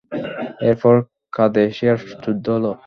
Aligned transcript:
এরপর 0.69 0.95
কাদেসিয়ার 1.33 1.97
যুদ্ধ 2.23 2.45
হল। 2.55 2.65